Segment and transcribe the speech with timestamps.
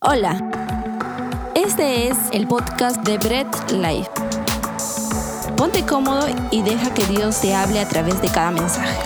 [0.00, 0.38] Hola,
[1.56, 4.10] este es el podcast de Bread Life.
[5.56, 8.96] Ponte cómodo y deja que Dios te hable a través de cada mensaje.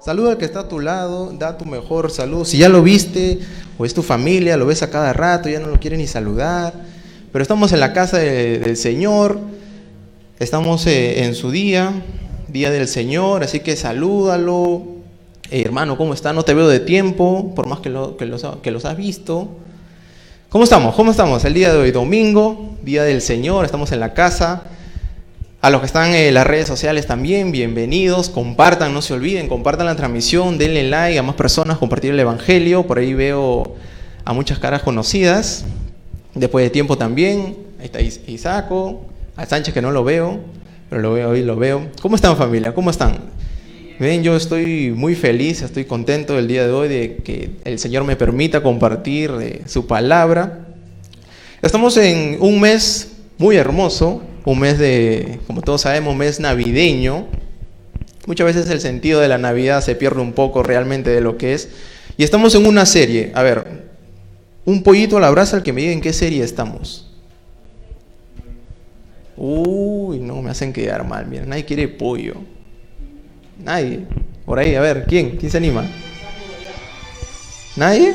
[0.00, 2.44] Saluda al que está a tu lado, da tu mejor saludo.
[2.44, 3.38] Si ya lo viste
[3.78, 6.74] o es tu familia, lo ves a cada rato, ya no lo quiere ni saludar.
[7.32, 9.38] Pero estamos en la casa de- del Señor,
[10.38, 11.90] estamos eh, en su día,
[12.48, 14.93] día del Señor, así que salúdalo.
[15.62, 16.32] Hermano, ¿cómo está?
[16.32, 19.48] No te veo de tiempo, por más que, lo- que los, que los has visto.
[20.48, 20.94] ¿Cómo estamos?
[20.94, 21.44] ¿Cómo estamos?
[21.44, 24.62] El día de hoy, domingo, día del Señor, estamos en la casa.
[25.60, 28.28] A los que están en las redes sociales también, bienvenidos.
[28.30, 32.82] Compartan, no se olviden, compartan la transmisión, denle like a más personas, compartir el Evangelio.
[32.86, 33.74] Por ahí veo
[34.24, 35.64] a muchas caras conocidas.
[36.34, 37.56] Después de tiempo también.
[37.78, 40.40] Ahí está Is- Isaco, a Sánchez que no lo veo,
[40.90, 41.86] pero lo veo hoy, lo veo.
[42.02, 42.74] ¿Cómo están familia?
[42.74, 43.18] ¿Cómo están?
[43.96, 48.02] Ven, yo estoy muy feliz, estoy contento el día de hoy de que el Señor
[48.02, 50.66] me permita compartir eh, su palabra.
[51.62, 57.26] Estamos en un mes muy hermoso, un mes de, como todos sabemos, mes navideño.
[58.26, 61.54] Muchas veces el sentido de la Navidad se pierde un poco realmente de lo que
[61.54, 61.68] es.
[62.16, 63.30] Y estamos en una serie.
[63.36, 63.84] A ver,
[64.64, 67.12] un pollito a la brasa al que me diga en qué serie estamos.
[69.36, 71.28] Uy, no, me hacen quedar mal.
[71.28, 72.53] Mira, nadie quiere pollo.
[73.58, 74.06] Nadie.
[74.44, 75.36] Por ahí, a ver, ¿quién?
[75.36, 75.84] ¿Quién se anima?
[77.76, 78.14] ¿Nadie?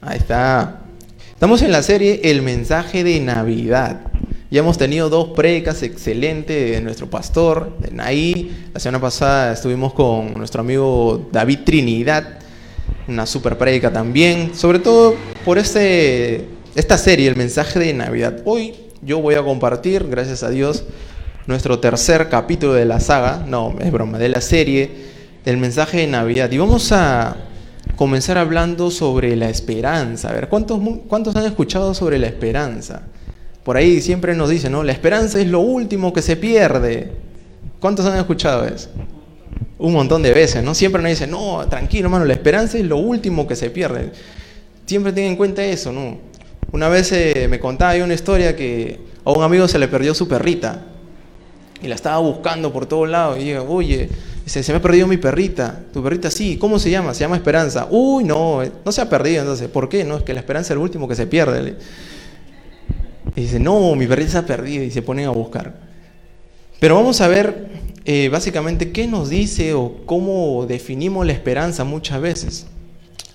[0.00, 0.80] Ahí está.
[1.30, 4.00] Estamos en la serie El mensaje de Navidad.
[4.50, 8.68] Ya hemos tenido dos predicas excelentes de nuestro pastor, de Naí.
[8.72, 12.38] La semana pasada estuvimos con nuestro amigo David Trinidad.
[13.08, 14.54] Una super predica también.
[14.54, 18.42] Sobre todo por este, esta serie, El mensaje de Navidad.
[18.44, 20.84] Hoy yo voy a compartir, gracias a Dios,
[21.46, 23.44] nuestro tercer capítulo de la saga.
[23.46, 24.90] No, es broma, de la serie
[25.44, 26.50] del mensaje de Navidad.
[26.50, 27.36] Y vamos a
[27.96, 30.30] comenzar hablando sobre la esperanza.
[30.30, 33.02] A ver, ¿cuántos, cuántos han escuchado sobre la esperanza?
[33.62, 34.82] Por ahí siempre nos dicen, ¿no?
[34.82, 37.12] La esperanza es lo último que se pierde.
[37.80, 38.90] ¿Cuántos han escuchado eso?
[39.78, 40.74] Un montón de veces, ¿no?
[40.74, 44.12] Siempre nos dicen, no, tranquilo, hermano, la esperanza es lo último que se pierde.
[44.86, 46.18] Siempre ten en cuenta eso, ¿no?
[46.72, 50.26] Una vez eh, me contaba una historia que a un amigo se le perdió su
[50.26, 50.82] perrita
[51.84, 53.38] y la estaba buscando por todos lados.
[53.38, 54.08] Y digo, oye,
[54.46, 55.84] se me ha perdido mi perrita.
[55.92, 57.12] Tu perrita sí, ¿cómo se llama?
[57.12, 57.86] Se llama Esperanza.
[57.90, 59.68] Uy, no, no se ha perdido entonces.
[59.68, 60.02] ¿Por qué?
[60.02, 61.76] No, es que la esperanza es lo último que se pierde.
[63.36, 65.74] Y dice, no, mi perrita se ha perdido y se ponen a buscar.
[66.80, 67.68] Pero vamos a ver
[68.06, 72.66] eh, básicamente qué nos dice o cómo definimos la esperanza muchas veces.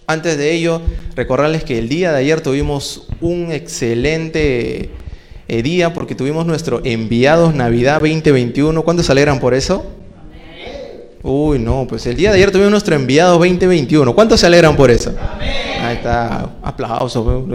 [0.08, 0.82] Antes de ello,
[1.16, 4.90] recordarles que el día de ayer tuvimos un excelente
[5.50, 8.84] eh, día porque tuvimos nuestro Enviados Navidad 2021.
[8.84, 9.86] ¿Cuántos se alegran por eso?
[11.24, 14.14] Uy, no, pues el día de ayer tuvimos nuestro Enviados 2021.
[14.16, 15.14] ¿Cuántos se alegran por eso?
[15.82, 17.46] Ahí está, aplausos.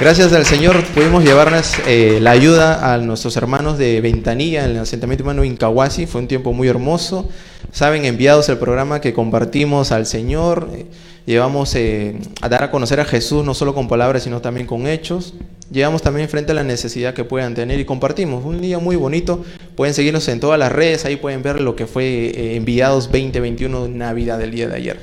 [0.00, 4.78] Gracias al Señor pudimos llevarnos eh, la ayuda a nuestros hermanos de Ventanilla en el
[4.78, 6.06] asentamiento humano Incahuasi.
[6.06, 7.28] Fue un tiempo muy hermoso.
[7.72, 10.70] Saben, enviados el programa que compartimos al Señor.
[10.72, 10.86] eh,
[11.26, 14.86] llevamos eh, a dar a conocer a Jesús no solo con palabras, sino también con
[14.86, 15.34] hechos.
[15.72, 18.44] Llevamos también frente a la necesidad que puedan tener y compartimos.
[18.44, 19.44] Un día muy bonito.
[19.74, 21.06] Pueden seguirnos en todas las redes.
[21.06, 25.00] Ahí pueden ver lo que fue Enviados 2021 Navidad del día de ayer.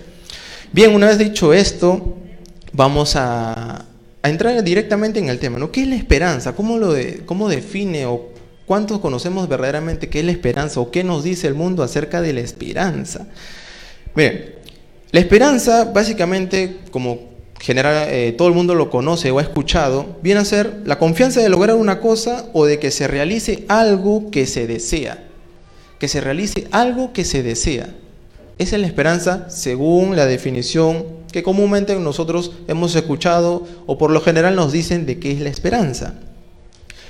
[0.71, 2.15] Bien, una vez dicho esto,
[2.71, 3.85] vamos a,
[4.25, 5.71] a entrar directamente en el tema, ¿no?
[5.71, 6.55] ¿Qué es la esperanza?
[6.55, 6.95] ¿Cómo, lo
[7.27, 8.29] ¿Cómo define o
[8.65, 12.33] cuántos conocemos verdaderamente qué es la esperanza o qué nos dice el mundo acerca de
[12.33, 13.27] la esperanza?
[14.15, 14.55] Miren,
[15.11, 17.19] la esperanza básicamente, como
[17.59, 21.39] general, eh, todo el mundo lo conoce o ha escuchado, viene a ser la confianza
[21.39, 25.23] de lograr una cosa o de que se realice algo que se desea.
[25.99, 27.93] Que se realice algo que se desea.
[28.57, 34.21] Esa es la esperanza según la definición que comúnmente nosotros hemos escuchado o por lo
[34.21, 36.13] general nos dicen de qué es la esperanza.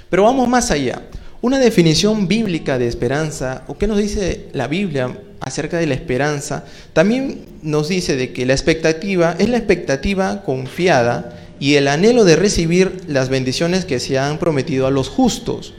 [0.09, 1.03] Pero vamos más allá.
[1.41, 6.65] Una definición bíblica de esperanza, o qué nos dice la Biblia acerca de la esperanza,
[6.93, 12.35] también nos dice de que la expectativa es la expectativa confiada y el anhelo de
[12.35, 15.75] recibir las bendiciones que se han prometido a los justos.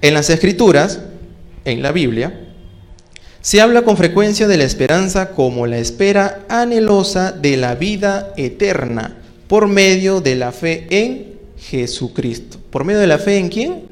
[0.00, 1.00] En las escrituras,
[1.66, 2.47] en la Biblia,
[3.40, 9.16] se habla con frecuencia de la esperanza como la espera anhelosa de la vida eterna
[9.46, 12.58] por medio de la fe en Jesucristo.
[12.70, 13.82] ¿Por medio de la fe en quién?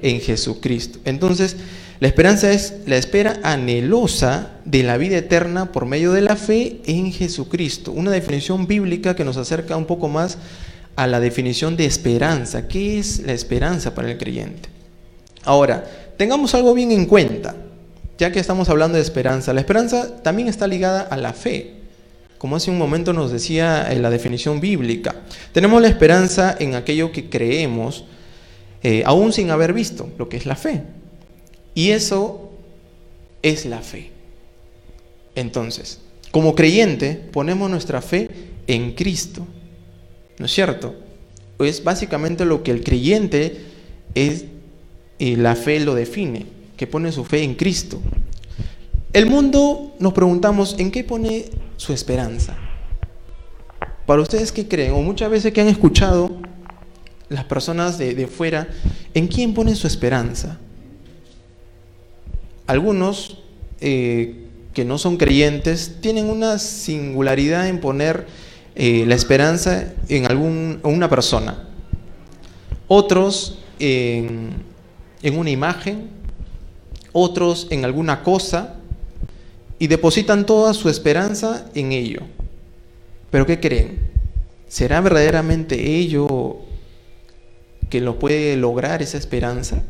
[0.00, 1.00] En Jesucristo.
[1.04, 1.56] Entonces,
[2.00, 6.80] la esperanza es la espera anhelosa de la vida eterna por medio de la fe
[6.86, 7.90] en Jesucristo.
[7.90, 10.38] Una definición bíblica que nos acerca un poco más
[10.94, 12.68] a la definición de esperanza.
[12.68, 14.68] ¿Qué es la esperanza para el creyente?
[15.44, 15.84] Ahora,
[16.16, 17.56] tengamos algo bien en cuenta.
[18.18, 21.74] Ya que estamos hablando de esperanza, la esperanza también está ligada a la fe.
[22.36, 25.14] Como hace un momento nos decía en la definición bíblica,
[25.52, 28.04] tenemos la esperanza en aquello que creemos,
[28.82, 30.82] eh, aún sin haber visto, lo que es la fe.
[31.74, 32.50] Y eso
[33.42, 34.10] es la fe.
[35.34, 36.00] Entonces,
[36.32, 38.28] como creyente, ponemos nuestra fe
[38.66, 39.46] en Cristo.
[40.38, 40.94] ¿No es cierto?
[41.58, 43.64] Es básicamente lo que el creyente
[44.14, 44.44] es,
[45.18, 46.46] y la fe lo define,
[46.78, 48.00] que pone su fe en Cristo.
[49.12, 51.46] El mundo nos preguntamos, ¿en qué pone
[51.76, 52.56] su esperanza?
[54.06, 56.30] Para ustedes que creen, o muchas veces que han escuchado
[57.28, 58.68] las personas de, fuera,
[59.12, 60.58] ¿en quién ponen su esperanza?
[62.68, 63.42] Algunos
[63.80, 68.26] eh, que no son creyentes tienen una singularidad en poner
[68.76, 71.68] eh, la esperanza en algún, una persona.
[72.86, 74.64] Otros en
[75.22, 76.17] una imagen,
[77.12, 78.74] otros en alguna cosa,
[79.78, 82.20] y depositan toda su esperanza en ello.
[83.30, 83.98] Pero ¿qué creen?
[84.66, 86.58] ¿Será verdaderamente ello
[87.88, 89.82] que lo puede lograr esa esperanza?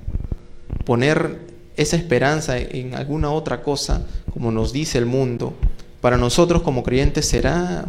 [0.84, 1.38] Poner
[1.76, 5.54] esa esperanza en alguna otra cosa, como nos dice el mundo,
[6.00, 7.84] para nosotros como creyentes será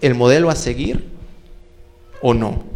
[0.00, 1.08] el modelo a seguir
[2.22, 2.69] o no?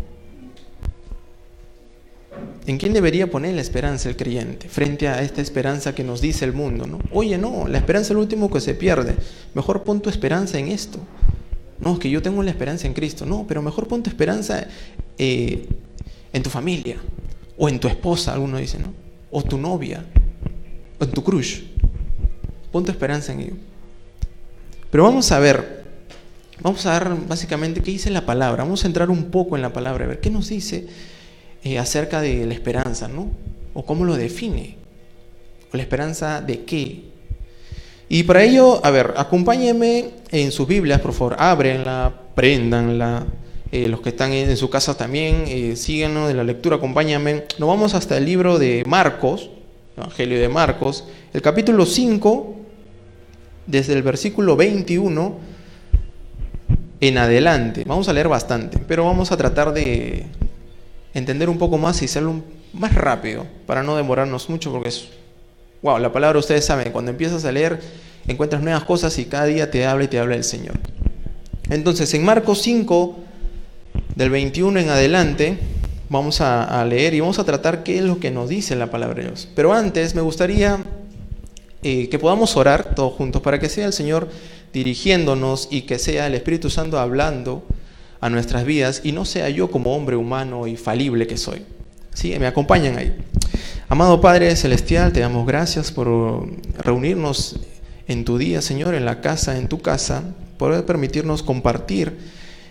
[2.66, 6.46] ¿En quién debería poner la esperanza el creyente frente a esta esperanza que nos dice
[6.46, 6.87] el mundo?
[6.87, 6.99] ¿no?
[7.12, 9.16] Oye, no, la esperanza es el último que se pierde.
[9.52, 10.99] Mejor pon tu esperanza en esto.
[11.81, 13.26] No, es que yo tengo la esperanza en Cristo.
[13.26, 14.66] No, pero mejor pon tu esperanza
[15.19, 15.69] eh,
[16.32, 16.96] en tu familia.
[17.58, 18.94] O en tu esposa, alguno dice, ¿no?
[19.31, 20.02] O tu novia.
[20.99, 21.64] O en tu crush.
[22.72, 23.55] Pon tu esperanza en ello.
[24.90, 25.84] Pero vamos a ver,
[26.62, 28.64] vamos a ver básicamente qué dice la palabra.
[28.64, 30.87] Vamos a entrar un poco en la palabra, a ver qué nos dice
[31.64, 33.31] eh, acerca de la esperanza, ¿no?
[33.72, 34.76] O cómo lo define.
[35.72, 37.05] La esperanza de qué.
[38.08, 43.26] Y para ello, a ver, acompáñenme en sus Biblias, por favor, ábrenla, prendanla.
[43.72, 47.44] Eh, los que están en, su casa también, eh, síganos de la lectura, acompáñenme.
[47.58, 49.50] Nos vamos hasta el libro de Marcos,
[49.96, 52.56] Evangelio de Marcos, el capítulo 5,
[53.67, 55.38] desde el versículo 21
[57.00, 57.84] en adelante.
[57.87, 60.26] Vamos a leer bastante, pero vamos a tratar de
[61.14, 65.08] entender un poco más y hacerlo más rápido, para no demorarnos mucho, porque es,
[65.82, 67.81] wow, la palabra ustedes saben, cuando empiezas a leer
[68.26, 70.75] encuentras nuevas cosas y cada día te habla y te habla el Señor.
[71.70, 73.16] Entonces, en Marcos 5,
[74.16, 75.58] del 21 en adelante,
[76.08, 79.17] vamos a, leer y vamos a tratar qué es lo que nos dice la palabra
[79.17, 79.49] de Dios.
[79.55, 80.78] Pero antes me gustaría
[81.82, 84.28] eh, que podamos orar todos juntos para que sea el Señor
[84.72, 87.64] dirigiéndonos y que sea el Espíritu Santo hablando
[88.24, 90.76] a nuestras vidas y no sea yo como hombre humano y
[91.26, 91.60] que soy.
[92.14, 92.34] ¿Sí?
[92.38, 93.14] Me acompañan ahí.
[93.90, 96.48] Amado Padre Celestial, te damos gracias por
[96.78, 97.56] reunirnos
[98.08, 100.22] en tu día, Señor, en la casa, en tu casa,
[100.56, 102.16] por permitirnos compartir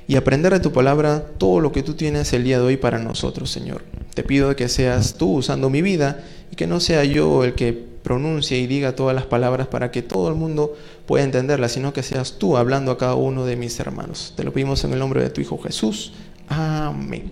[0.07, 2.97] y aprender de tu palabra todo lo que tú tienes el día de hoy para
[2.97, 3.83] nosotros, Señor.
[4.15, 7.92] Te pido que seas tú usando mi vida y que no sea yo el que
[8.03, 12.03] pronuncie y diga todas las palabras para que todo el mundo pueda entenderlas, sino que
[12.03, 14.33] seas tú hablando a cada uno de mis hermanos.
[14.35, 16.13] Te lo pedimos en el nombre de tu Hijo Jesús.
[16.49, 17.31] Amén.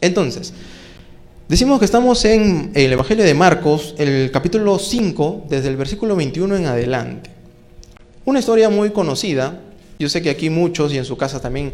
[0.00, 0.52] Entonces,
[1.48, 6.56] decimos que estamos en el Evangelio de Marcos, el capítulo 5, desde el versículo 21
[6.56, 7.30] en adelante.
[8.24, 9.60] Una historia muy conocida.
[9.98, 11.72] Yo sé que aquí muchos y en su casa también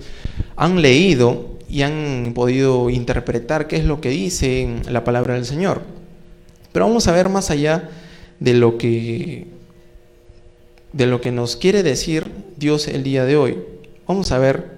[0.57, 5.83] han leído y han podido interpretar qué es lo que dice la palabra del Señor.
[6.73, 7.91] Pero vamos a ver más allá
[8.41, 9.47] de lo que
[10.93, 13.59] de lo que nos quiere decir Dios el día de hoy.
[14.07, 14.75] Vamos a ver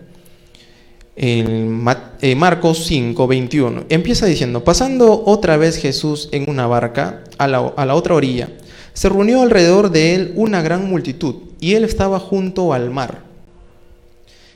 [1.16, 1.84] en
[2.20, 3.84] eh, Marcos 5, 21.
[3.88, 8.50] Empieza diciendo, pasando otra vez Jesús en una barca a la, a la otra orilla,
[8.92, 13.24] se reunió alrededor de él una gran multitud, y él estaba junto al mar.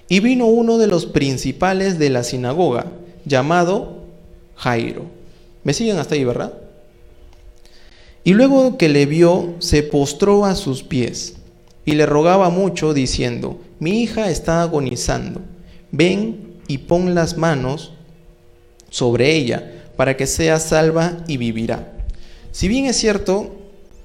[0.08, 2.86] Y vino uno de los principales de la sinagoga,
[3.24, 4.04] llamado
[4.56, 5.04] Jairo.
[5.62, 6.54] ¿Me siguen hasta ahí, verdad?
[8.24, 11.34] Y luego que le vio, se postró a sus pies
[11.84, 15.40] y le rogaba mucho, diciendo, mi hija está agonizando,
[15.90, 17.92] ven y pon las manos
[18.90, 21.92] sobre ella, para que sea salva y vivirá.
[22.52, 23.56] Si bien es cierto,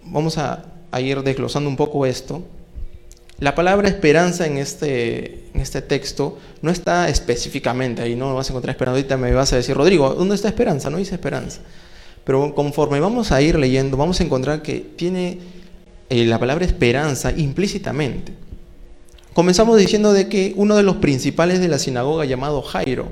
[0.03, 0.65] vamos a,
[0.99, 2.41] ir desglosando un poco esto,
[3.39, 8.53] la palabra esperanza en este, en este texto no está específicamente ahí, no vas a
[8.53, 8.97] encontrar esperanza.
[8.97, 10.89] Ahorita me vas a decir, Rodrigo, ¿dónde está esperanza?
[10.89, 11.59] No dice esperanza.
[12.25, 15.37] Pero conforme vamos a ir leyendo, vamos a encontrar que tiene
[16.09, 18.33] eh, la palabra esperanza implícitamente.
[19.33, 23.11] Comenzamos diciendo de que uno de los principales de la sinagoga llamado Jairo,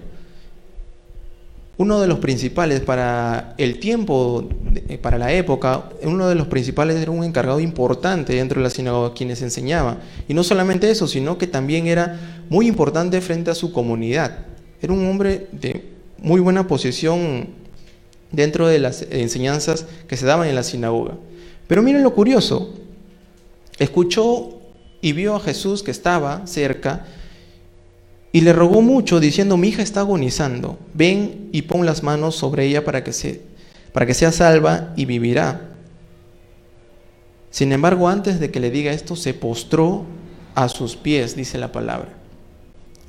[1.77, 4.47] uno de los principales para el tiempo,
[5.01, 9.13] para la época, uno de los principales era un encargado importante dentro de la sinagoga,
[9.13, 9.97] quienes enseñaba.
[10.27, 14.45] Y no solamente eso, sino que también era muy importante frente a su comunidad.
[14.81, 17.62] Era un hombre de muy buena posición
[18.33, 21.13] dentro de las enseñanzas que se daban en la sinagoga.
[21.67, 22.73] Pero miren lo curioso,
[23.79, 24.59] escuchó
[24.99, 27.05] y vio a Jesús que estaba cerca
[28.33, 32.65] y le rogó mucho diciendo, mi hija está agonizando, ven y pon las manos sobre
[32.65, 33.41] ella para que, se,
[33.93, 35.69] para que sea salva y vivirá.
[37.51, 40.05] Sin embargo, antes de que le diga esto, se postró
[40.55, 42.09] a sus pies, dice la palabra.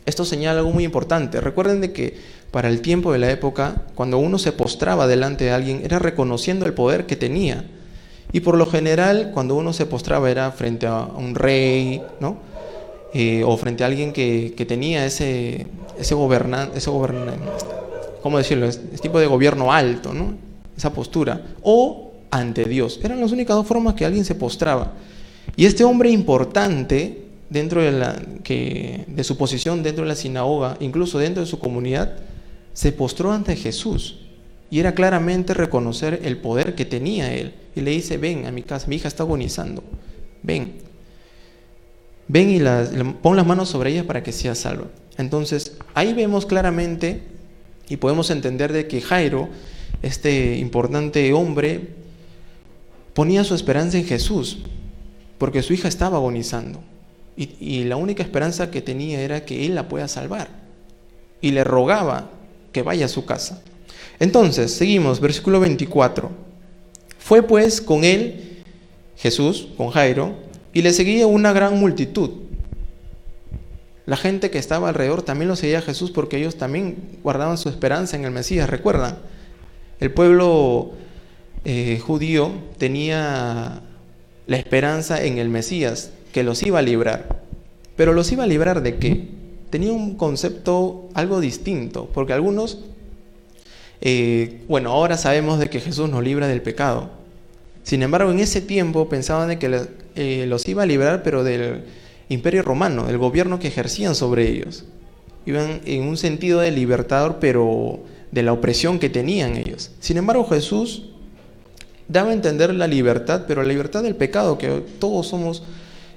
[0.04, 1.40] Esto señala algo muy importante.
[1.40, 2.19] Recuerden de que
[2.54, 6.66] para el tiempo de la época, cuando uno se postraba delante de alguien, era reconociendo
[6.66, 7.64] el poder que tenía.
[8.30, 12.37] Y por lo general, cuando uno se postraba era frente a un rey, ¿no?
[13.12, 15.66] Eh, o frente a alguien que, tenía ese,
[15.99, 16.92] ese gobernante, ese
[18.23, 18.66] ¿cómo decirlo?
[18.66, 20.34] Ese tipo de gobierno alto, ¿no?
[20.76, 21.42] Esa postura.
[21.64, 23.00] O ante Dios.
[23.02, 24.92] Eran las únicas dos formas que alguien se postraba.
[25.56, 30.76] Y este hombre importante dentro de, la, que, de su posición dentro de la sinagoga,
[30.78, 32.12] incluso dentro de su comunidad,
[32.75, 34.19] se postró ante Jesús.
[34.71, 37.54] Y era claramente reconocer el poder que tenía él.
[37.75, 39.83] Y le dice, ven a mi casa, mi hija está agonizando.
[40.43, 40.75] Ven.
[42.26, 42.61] Ven y
[43.23, 44.87] pon las manos sobre ella para que sea salva.
[45.16, 47.23] Entonces, ahí vemos claramente
[47.88, 49.49] y podemos entender de que Jairo,
[50.02, 51.90] este importante hombre,
[53.12, 54.59] ponía su esperanza en Jesús,
[55.38, 56.81] porque su hija estaba agonizando.
[57.37, 60.49] Y la única esperanza que tenía era que él la pueda salvar.
[61.40, 62.31] Y le rogaba
[62.75, 63.62] que vaya a su casa.
[64.19, 66.31] Entonces, seguimos, versículo 24.
[67.19, 68.62] Fue pues con él,
[69.16, 70.35] Jesús, con Jairo,
[70.75, 72.31] y le seguía una gran multitud.
[74.07, 77.71] La gente que estaba alrededor también lo seguía a Jesús porque ellos también guardaban su
[77.71, 78.69] esperanza en el Mesías.
[78.69, 79.19] Recuerdan,
[80.00, 80.90] el pueblo
[81.64, 83.83] eh, judío tenía
[84.47, 87.40] la esperanza en el Mesías, que los iba a librar.
[87.97, 89.43] Pero los iba a librar de qué?
[89.75, 92.78] Tenía un concepto algo distinto, porque algunos,
[94.00, 97.11] eh, bueno, ahora sabemos de que Jesús nos libra del pecado,
[97.83, 101.87] sin embargo, en ese tiempo pensaban de que eh, los iba a liberar, pero del
[102.28, 104.85] imperio romano, del gobierno que ejercían sobre ellos.
[105.45, 107.99] Iban en un sentido de libertador, pero
[108.31, 109.90] de la opresión que tenían ellos.
[109.99, 111.07] Sin embargo, Jesús
[112.07, 115.64] daba a entender la libertad, pero la libertad del pecado, que todos somos,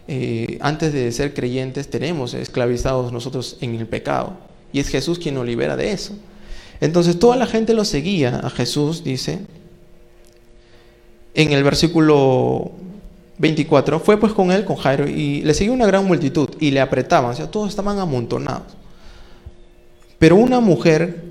[0.08, 4.34] eh, antes de ser creyentes, tenemos esclavizados nosotros en el pecado.
[4.72, 6.14] Y es Jesús quien nos libera de eso.
[6.80, 9.40] Entonces toda la gente lo seguía a Jesús, dice,
[11.34, 12.72] en el versículo
[13.40, 16.80] 24, fue pues con él, con Jairo, y le siguió una gran multitud y le
[16.80, 18.76] apretaban, o sea, todos estaban amontonados.
[20.20, 21.24] Pero una mujer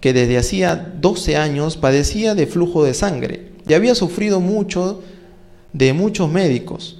[0.00, 5.02] que desde hacía 12 años padecía de flujo de sangre y había sufrido mucho
[5.72, 6.97] de muchos médicos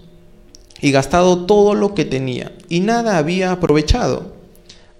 [0.80, 4.32] y gastado todo lo que tenía y nada había aprovechado.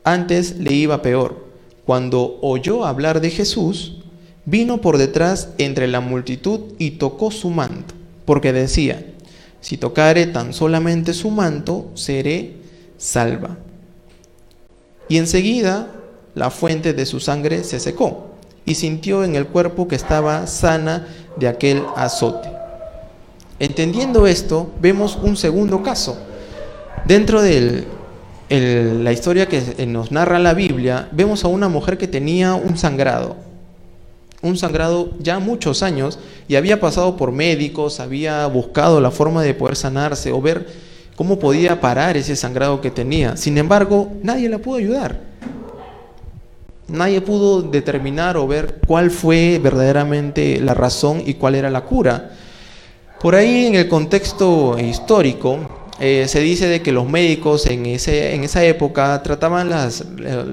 [0.04, 1.46] Antes le iba peor.
[1.84, 3.98] Cuando oyó hablar de Jesús,
[4.44, 7.94] vino por detrás entre la multitud y tocó su manto,
[8.24, 9.06] porque decía,
[9.60, 12.56] si tocare tan solamente su manto, seré
[12.96, 13.58] salva.
[15.08, 15.92] Y enseguida
[16.34, 18.28] la fuente de su sangre se secó
[18.64, 22.57] y sintió en el cuerpo que estaba sana de aquel azote.
[23.58, 26.18] Entendiendo esto, vemos un segundo caso.
[27.04, 27.84] Dentro de
[28.50, 33.48] la historia que nos narra la Biblia, vemos a una mujer que tenía un sangrado
[34.42, 39.54] un sangrado ya muchos años y había pasado por médicos, había buscado la forma de
[39.54, 40.66] poder sanarse o ver
[41.16, 43.36] cómo podía parar ese sangrado que tenía.
[43.36, 45.20] Sin embargo, nadie la pudo ayudar.
[46.86, 52.30] Nadie pudo determinar o ver cuál fue verdaderamente la razón y cuál era la cura.
[53.20, 55.58] Por ahí en el contexto histórico
[55.98, 60.44] eh, se dice de que los médicos en, ese, en esa época trataban las, eh,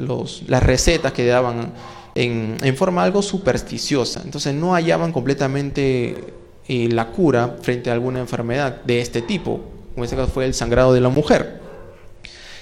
[0.47, 1.73] las recetas que daban
[2.15, 4.21] en, forma algo supersticiosa.
[4.23, 6.33] Entonces no hallaban completamente
[6.67, 9.61] eh, la cura frente a alguna enfermedad de este tipo,
[9.93, 11.61] como este caso fue el sangrado de la mujer.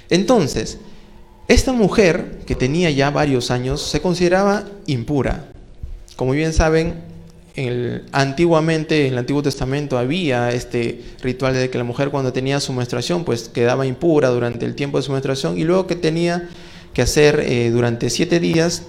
[0.09, 0.79] Entonces,
[1.47, 5.45] esta mujer, que tenía ya varios años, se consideraba impura.
[6.17, 7.12] Como bien saben,
[8.11, 12.73] antiguamente en el Antiguo Testamento había este ritual de que la mujer cuando tenía su
[12.73, 16.49] menstruación pues quedaba impura durante el tiempo de su menstruación y luego que tenía
[16.93, 18.83] que hacer eh, durante siete días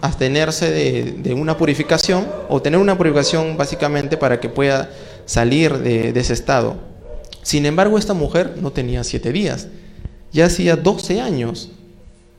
[0.00, 4.90] abstenerse de, una purificación o tener una purificación básicamente para que pueda
[5.26, 6.76] salir de, ese estado.
[7.42, 9.68] Sin embargo, esta mujer no tenía siete días,
[10.32, 11.70] ya hacía 12 años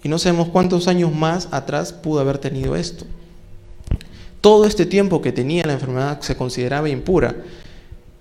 [0.04, 3.06] y no sabemos cuántos años más atrás pudo haber tenido esto.
[4.44, 7.34] Todo este tiempo que tenía la enfermedad se consideraba impura.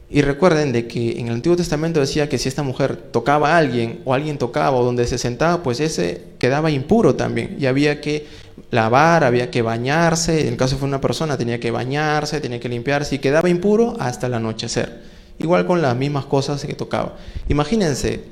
[0.09, 3.57] Y recuerden de que en el Antiguo Testamento decía que si esta mujer tocaba a
[3.57, 7.57] alguien o alguien tocaba o donde se sentaba, pues ese quedaba impuro también.
[7.59, 8.29] Y había que
[8.71, 10.43] lavar, había que bañarse.
[10.43, 13.97] En el caso fue una persona, tenía que bañarse, tenía que limpiarse y quedaba impuro
[13.99, 15.03] hasta el anochecer.
[15.41, 17.17] Igual con las mismas cosas que tocaba.
[17.49, 18.23] Imagínense,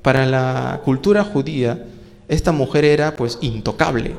[0.00, 1.84] para la cultura judía,
[2.26, 4.14] esta mujer era pues intocable.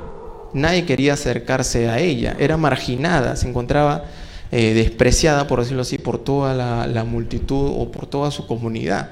[0.54, 4.06] Nadie quería acercarse a ella, era marginada, se encontraba
[4.52, 9.12] eh, despreciada, por decirlo así, por toda la, multitud o por toda su comunidad.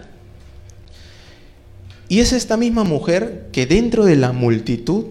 [2.08, 5.06] Y es esta misma mujer que dentro de la multitud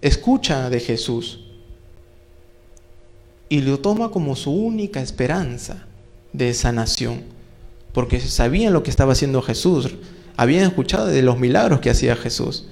[0.00, 1.44] escucha de Jesús
[3.48, 5.86] y lo toma como su única esperanza
[6.32, 7.22] de sanación,
[7.92, 9.94] porque sabían lo que estaba haciendo Jesús,
[10.36, 12.66] habían escuchado de los milagros que hacía Jesús.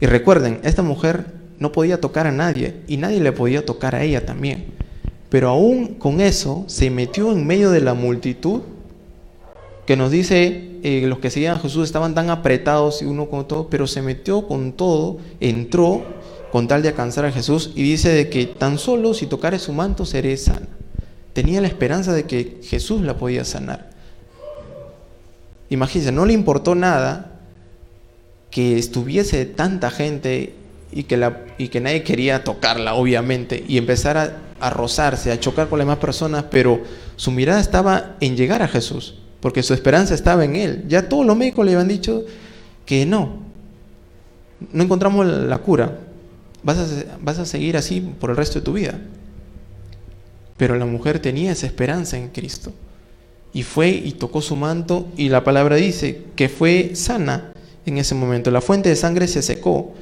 [0.00, 4.02] Y recuerden, esta mujer no podía tocar a nadie y nadie le podía tocar a
[4.02, 4.66] ella también.
[5.28, 8.62] Pero aún con eso se metió en medio de la multitud
[9.86, 13.46] que nos dice, eh, los que seguían a Jesús estaban tan apretados y uno con
[13.46, 16.04] todo, pero se metió con todo, entró
[16.52, 19.72] con tal de alcanzar a Jesús y dice de que tan solo si tocare su
[19.72, 20.68] manto seré sana.
[21.32, 23.90] Tenía la esperanza de que Jesús la podía sanar.
[25.68, 27.40] Imagínense, no le importó nada
[28.50, 30.54] que estuviese tanta gente
[30.94, 35.40] y que, la, y que nadie quería tocarla, obviamente, y empezar a, a rozarse, a
[35.40, 36.80] chocar con las demás personas, pero
[37.16, 40.84] su mirada estaba en llegar a Jesús, porque su esperanza estaba en Él.
[40.86, 42.24] Ya todos los médicos le habían dicho
[42.86, 43.40] que no,
[44.72, 45.98] no encontramos la cura,
[46.62, 46.86] vas a,
[47.20, 49.00] vas a seguir así por el resto de tu vida.
[50.56, 52.72] Pero la mujer tenía esa esperanza en Cristo.
[53.52, 57.52] Y fue y tocó su manto y la palabra dice que fue sana
[57.84, 58.52] en ese momento.
[58.52, 59.92] La fuente de sangre se secó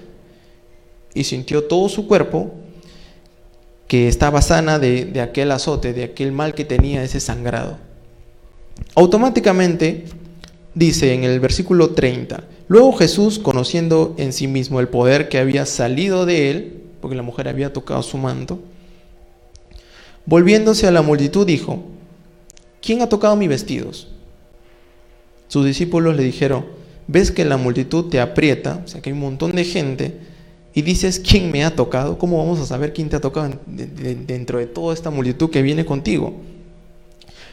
[1.15, 2.53] y sintió todo su cuerpo
[3.87, 7.77] que estaba sana de, aquel azote, de aquel mal que tenía ese sangrado.
[8.95, 10.07] Automáticamente
[10.75, 15.67] dice en el versículo 30, luego Jesús, conociendo en sí mismo el poder que había
[15.67, 18.61] salido de él, porque la mujer había tocado su manto,
[20.25, 21.83] volviéndose a la multitud dijo,
[22.81, 24.09] ¿quién ha tocado mis vestidos?
[25.49, 26.65] Sus discípulos le dijeron,
[27.09, 30.17] ves que la multitud te aprieta, o sea que hay un montón de gente,
[30.75, 32.19] y dices, ¿quién me ha tocado?
[32.19, 35.85] ¿Cómo vamos a saber quién te ha tocado dentro de toda esta multitud que viene
[35.85, 36.35] contigo?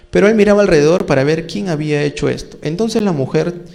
[0.09, 2.57] Pero él miraba alrededor para ver quién había hecho esto.
[2.61, 3.65] Entonces la mujer,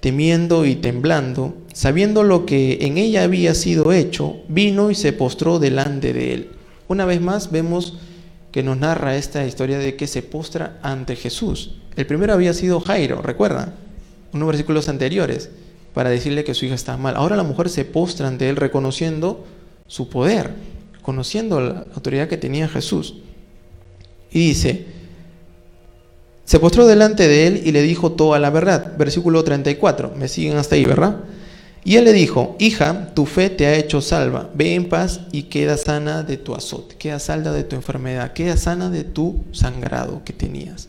[0.00, 5.58] temiendo y temblando, sabiendo lo que en ella había sido hecho, vino y se postró
[5.58, 6.48] delante de él.
[6.88, 7.98] Una vez más vemos
[8.52, 11.76] que nos narra esta historia de que se postra ante Jesús.
[11.96, 13.74] El primero había sido Jairo, recuerda,
[14.32, 15.50] unos versículos anteriores
[15.94, 17.16] para decirle que su hija está mal.
[17.16, 19.44] Ahora la mujer se postra ante él reconociendo
[19.86, 20.50] su poder,
[21.02, 23.14] conociendo la autoridad que tenía Jesús.
[24.30, 24.86] Y dice,
[26.44, 28.96] se postró delante de él y le dijo toda la verdad.
[28.98, 31.20] Versículo 34, me siguen hasta ahí, ¿verdad?
[31.84, 35.44] Y él le dijo, hija, tu fe te ha hecho salva, ve en paz y
[35.44, 40.22] queda sana de tu azote, queda salda de tu enfermedad, queda sana de tu sangrado
[40.24, 40.88] que tenías.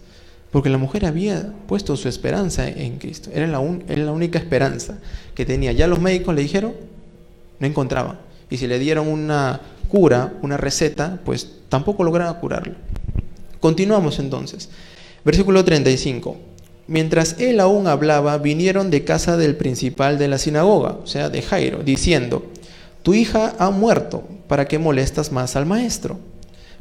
[0.55, 3.29] Porque la mujer había puesto su esperanza en Cristo.
[3.33, 4.99] Era la, única esperanza
[5.33, 5.73] que tenía.
[5.73, 6.71] Ya los médicos le dijeron,
[7.59, 8.19] no encontraban.
[8.49, 12.75] Y si le dieron una cura, una receta, pues tampoco lograban curarlo.
[13.59, 14.69] Continuamos entonces.
[15.25, 16.37] Versículo 35.
[16.87, 21.41] Mientras él aún hablaba, vinieron de casa del principal de la sinagoga, o sea, de
[21.41, 22.45] Jairo, diciendo,
[23.03, 26.17] tu hija ha muerto, ¿para qué molestas más al maestro?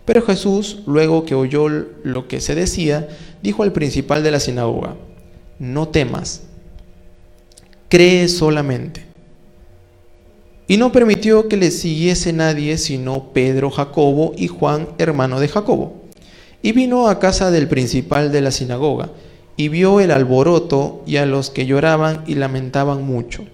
[0.05, 3.09] Pero Jesús, luego que oyó lo que se decía,
[3.45, 4.97] dijo al principal de la sinagoga,
[5.59, 6.45] no temas,
[7.91, 9.05] cree solamente.
[10.67, 16.05] Y no permitió que le siguiese nadie sino Pedro, Jacobo y Juan, hermano de Jacobo.
[16.63, 19.11] Y vino a casa del principal de la sinagoga,
[19.59, 23.45] y vio el alboroto y a los que lloraban y lamentaban mucho.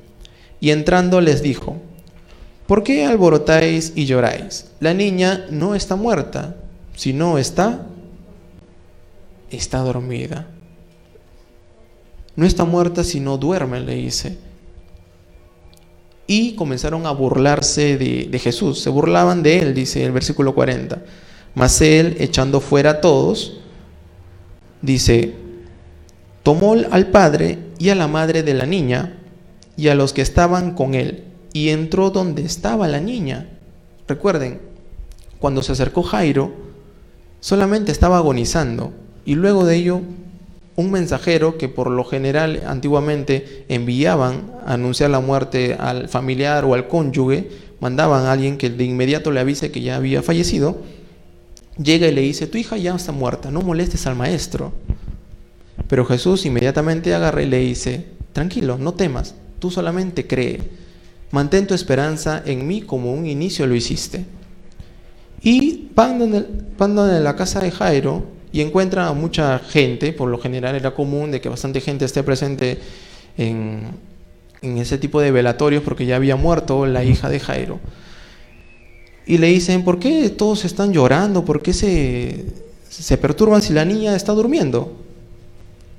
[0.60, 1.78] Y entrando les dijo,
[2.68, 4.66] ¿Por qué alborotáis y lloráis?
[4.78, 6.54] La niña no está muerta,
[6.94, 7.88] sino está,
[9.50, 10.48] está dormida.
[12.36, 14.38] No está muerta, sino duerme, le dice.
[16.26, 21.02] Y comenzaron a burlarse de, de Jesús, se burlaban de él, dice el versículo 40.
[21.54, 23.60] Mas él, echando fuera a todos,
[24.80, 25.34] dice,
[26.42, 29.18] tomó al padre y a la madre de la niña
[29.76, 33.48] y a los que estaban con él y entró donde estaba la niña.
[34.06, 34.60] Recuerden,
[35.38, 36.52] cuando se acercó Jairo,
[37.40, 38.92] solamente estaba agonizando
[39.24, 40.00] y luego de ello
[40.76, 46.74] un mensajero que por lo general antiguamente enviaban a anunciar la muerte al familiar o
[46.74, 50.78] al cónyuge, mandaban a alguien que de inmediato le avise que ya había fallecido,
[51.82, 54.72] llega y le dice, tu hija ya está muerta, no molestes al maestro.
[55.88, 60.60] Pero Jesús inmediatamente agarra y le dice, tranquilo, no temas, tú solamente cree,
[61.30, 64.24] mantén tu esperanza en mí como un inicio lo hiciste.
[65.42, 70.74] Y van en, la casa de Jairo y encuentra a mucha gente, por lo general
[70.74, 72.78] era común de que bastante gente esté presente
[73.36, 73.82] en,
[74.62, 77.78] en ese tipo de velatorios porque ya había muerto la hija de Jairo.
[79.26, 81.44] Y le dicen, ¿por qué todos están llorando?
[81.44, 82.46] ¿Por qué se,
[82.88, 84.92] se perturban si la niña está durmiendo?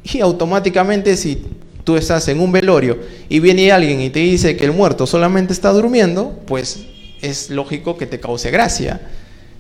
[0.04, 1.46] Y automáticamente si
[1.84, 5.54] tú estás en un velorio y viene alguien y te dice que el muerto solamente
[5.54, 6.86] está durmiendo, pues
[7.22, 9.02] es lógico que te cause gracia.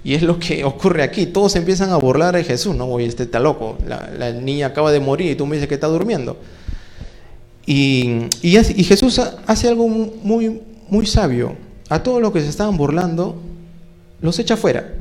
[0.03, 1.27] Y es lo que ocurre aquí.
[1.27, 2.75] Todos empiezan a burlar de Jesús.
[2.75, 3.77] No, oye, este está loco.
[3.87, 6.37] La, niña acaba de morir y tú me dices que está durmiendo.
[7.65, 11.55] Y, Jesús hace algo muy, muy sabio.
[11.89, 13.35] A todos los que se estaban burlando,
[14.21, 14.93] los echa fuera.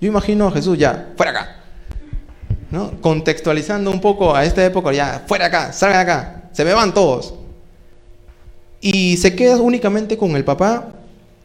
[0.00, 1.56] Yo imagino a Jesús ya, fuera acá.
[2.72, 2.90] ¿no?
[3.00, 7.34] Contextualizando un poco a esta época, ya, fuera acá, salgan acá, se me van todos.
[8.80, 10.88] Y se queda únicamente con el papá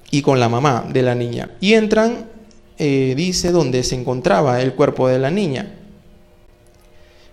[0.10, 1.52] y con la mamá de la niña.
[1.60, 2.26] Y entran,
[2.80, 5.74] eh, dice, donde se encontraba el cuerpo de la niña.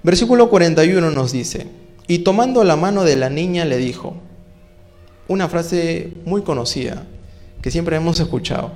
[0.03, 1.67] Versículo 41 nos dice,
[2.07, 4.17] y tomando la mano de la niña le dijo,
[5.29, 7.07] una frase muy conocida,
[7.63, 8.73] que siempre hemos escuchado,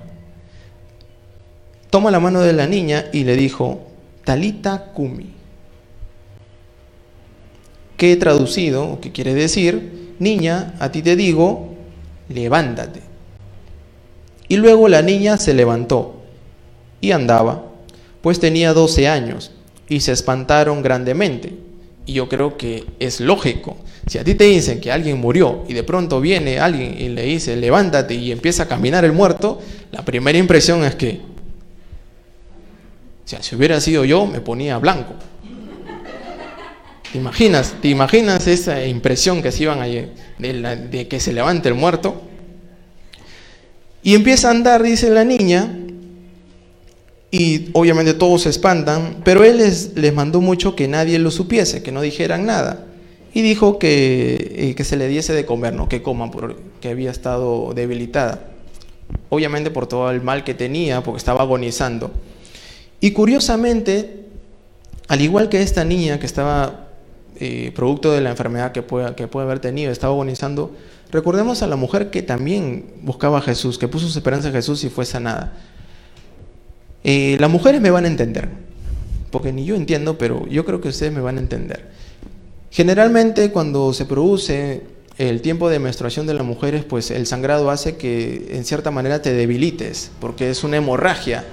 [1.90, 3.86] toma la mano de la niña y le dijo,
[4.24, 5.32] Talita Kumi,
[7.96, 11.74] que he traducido, o que quiere decir, niña, a ti te digo,
[12.28, 13.00] levántate.
[14.48, 16.17] Y luego la niña se levantó
[17.00, 17.64] y andaba,
[18.20, 19.52] pues tenía 12 años,
[19.88, 21.52] y se espantaron grandemente.
[22.06, 23.76] Y yo creo que es lógico.
[24.06, 27.22] Si a ti te dicen que alguien murió y de pronto viene alguien y le
[27.22, 29.60] dice, levántate y empieza a caminar el muerto,
[29.92, 31.20] la primera impresión es que,
[33.24, 35.14] o sea, si hubiera sido yo, me ponía blanco.
[37.12, 37.74] ¿Te imaginas?
[37.80, 40.08] ¿Te imaginas esa impresión que se iban a, de,
[40.90, 42.22] de que se levante el muerto?
[44.02, 45.70] Y empieza a andar, dice la niña,
[47.30, 51.82] y obviamente todos se espantan, pero él les, les mandó mucho que nadie lo supiese,
[51.82, 52.86] que no dijeran nada.
[53.34, 57.10] Y dijo que, eh, que se le diese de comer, no que coma, porque había
[57.10, 58.48] estado debilitada.
[59.28, 62.10] Obviamente por todo el mal que tenía, porque estaba agonizando.
[63.00, 64.24] Y curiosamente,
[65.08, 66.88] al igual que esta niña que estaba
[67.38, 70.74] eh, producto de la enfermedad que puede, que puede haber tenido, estaba agonizando,
[71.10, 74.82] recordemos a la mujer que también buscaba a Jesús, que puso su esperanza en Jesús
[74.84, 75.52] y fue sanada.
[77.04, 78.48] Eh, las mujeres me van a entender,
[79.30, 81.88] porque ni yo entiendo, pero yo creo que ustedes me van a entender.
[82.70, 84.82] Generalmente cuando se produce
[85.16, 89.20] el tiempo de menstruación de las mujeres, pues el sangrado hace que en cierta manera
[89.20, 91.44] te debilites, porque es una hemorragia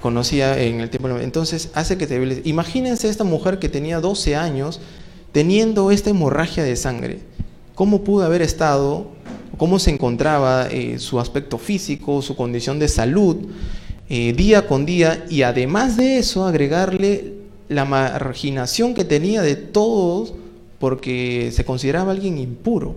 [0.00, 1.08] conocida en el tiempo.
[1.18, 2.46] Entonces hace que te debilites.
[2.46, 4.80] Imagínense esta mujer que tenía 12 años
[5.32, 7.20] teniendo esta hemorragia de sangre.
[7.74, 9.08] ¿Cómo pudo haber estado?
[9.56, 13.36] ¿Cómo se encontraba eh, su aspecto físico, su condición de salud?
[14.10, 17.34] Eh, día con día y además de eso agregarle
[17.68, 20.32] la marginación que tenía de todos
[20.78, 22.94] porque se consideraba alguien impuro.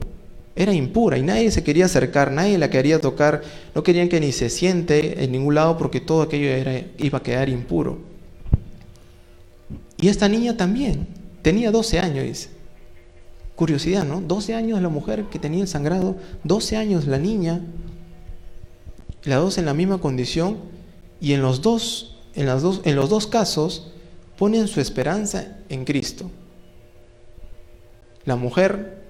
[0.56, 3.42] Era impura y nadie se quería acercar, nadie la quería tocar,
[3.76, 7.24] no querían que ni se siente en ningún lado porque todo aquello era, iba a
[7.24, 8.00] quedar impuro.
[10.00, 11.08] Y esta niña también,
[11.42, 12.50] tenía 12 años.
[13.56, 14.22] Curiosidad, ¿no?
[14.22, 17.62] 12 años la mujer que tenía el sangrado, 12 años la niña,
[19.24, 20.81] las dos en la misma condición
[21.22, 23.92] y en los dos, en dos, en los dos casos
[24.38, 26.30] ponen su esperanza en Cristo.
[28.26, 29.04] La mujer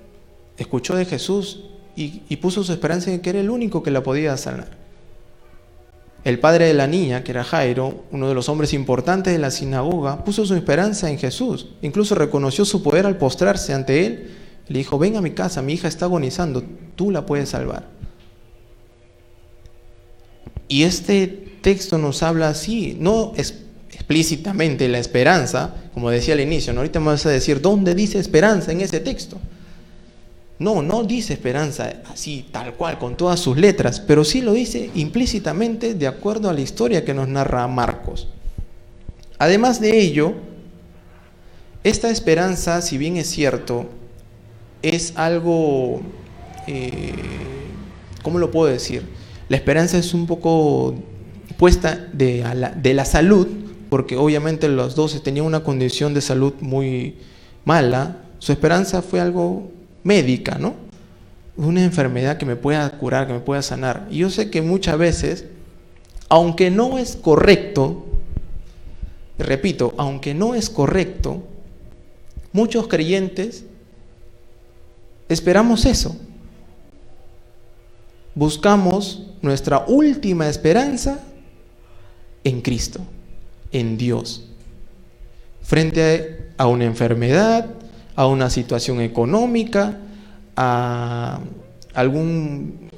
[0.57, 1.63] escuchó de Jesús
[1.95, 4.77] y, y, puso su esperanza en que era el único que la podía sanar.
[6.23, 9.49] El padre de la niña, que era Jairo, uno de los hombres importantes de la
[9.49, 11.69] sinagoga, puso su esperanza en Jesús.
[11.81, 14.31] Incluso reconoció su poder al postrarse ante él.
[14.67, 16.63] Le dijo, ven a mi casa, mi hija está agonizando,
[16.95, 17.87] tú la puedes salvar.
[20.67, 26.79] Y este texto nos habla así, no explícitamente la esperanza, como decía al inicio, ¿no?
[26.79, 29.37] ahorita me vas a decir, ¿dónde dice esperanza en ese texto?
[30.59, 34.91] No, no dice esperanza así, tal cual, con todas sus letras, pero sí lo dice
[34.93, 38.27] implícitamente de acuerdo a la historia que nos narra Marcos.
[39.39, 40.35] Además de ello,
[41.83, 43.87] esta esperanza, si bien es cierto,
[44.83, 46.01] es algo,
[46.67, 47.13] eh,
[48.21, 49.03] ¿cómo lo puedo decir?
[49.49, 50.93] La esperanza es un poco
[51.57, 52.43] puesta de,
[52.93, 53.47] la, salud,
[53.89, 57.15] porque obviamente los dos tenían una condición de salud muy
[57.65, 59.71] mala, su esperanza fue algo
[60.03, 60.75] médica, ¿no?
[61.57, 64.07] Una enfermedad que me pueda curar, que me pueda sanar.
[64.09, 65.45] Y yo sé que muchas veces
[66.31, 68.05] aunque no es correcto,
[69.37, 71.43] repito, aunque no es correcto,
[72.53, 73.65] muchos creyentes
[75.27, 76.15] esperamos eso.
[78.33, 81.19] Buscamos nuestra última esperanza
[82.43, 82.99] en Cristo,
[83.71, 84.45] en Dios.
[85.61, 87.67] Frente a una enfermedad,
[88.15, 89.99] a una situación económica,
[90.55, 91.39] a
[91.93, 92.89] algún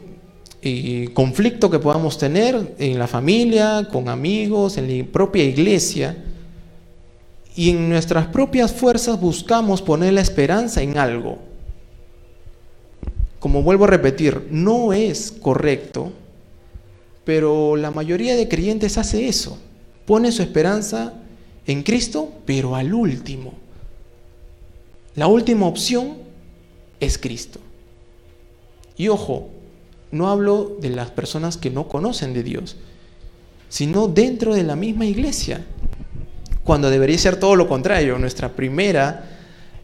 [0.62, 6.17] eh, conflicto que podamos tener en la familia, con amigos, en la propia iglesia.
[7.56, 11.38] Y en nuestras propias fuerzas buscamos poner la esperanza en algo.
[13.39, 16.13] Como vuelvo a repetir, no es correcto,
[17.25, 19.57] pero la mayoría de creyentes hace eso.
[20.05, 21.13] Pone su esperanza
[21.65, 23.53] en Cristo, pero al último.
[25.15, 26.17] La última opción
[26.99, 27.59] es Cristo.
[28.97, 29.49] Y ojo,
[30.12, 32.75] no hablo de las personas que no conocen de Dios,
[33.69, 35.65] sino dentro de la misma iglesia,
[36.63, 38.19] cuando debería ser todo lo contrario.
[38.19, 39.29] Nuestra primera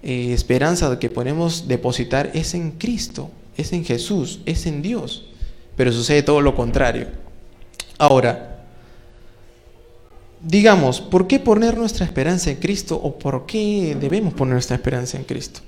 [0.04, 5.26] eh, esperanza que podemos depositar es en Cristo, es en Jesús, es en Dios,
[5.76, 7.08] pero sucede todo lo contrario.
[8.00, 8.64] Ahora,
[10.42, 15.18] digamos, ¿por qué poner nuestra esperanza en Cristo o por qué debemos poner nuestra esperanza
[15.18, 15.60] en Cristo?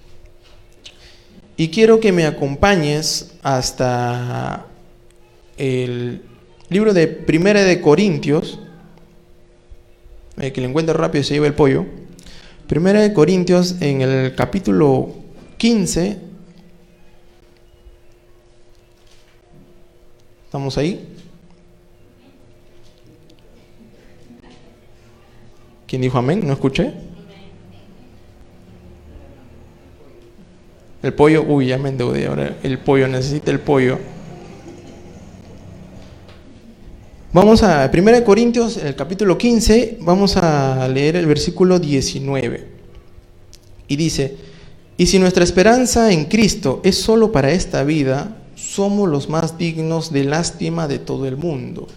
[1.58, 4.66] Y quiero que me acompañes hasta
[5.58, 6.22] el
[6.70, 8.60] libro de Primera de Corintios,
[10.40, 11.86] eh, que le encuentre rápido y se lleva el pollo.
[12.66, 15.10] Primera de Corintios en el capítulo
[15.58, 16.18] 15.
[20.46, 21.11] ¿Estamos ahí?
[25.92, 26.48] ¿Quién dijo amén?
[26.48, 26.94] ¿No escuché?
[31.04, 32.60] El pollo, uy, ya me endeudé ahora.
[32.64, 34.00] El pollo, necesita el pollo.
[37.34, 42.70] Vamos a 1 Corintios, el capítulo 15, vamos a leer el versículo 19.
[43.90, 44.38] Y dice,
[44.96, 50.14] y si nuestra esperanza en Cristo es solo para esta vida, somos los más dignos
[50.14, 51.90] de lástima de todo el mundo.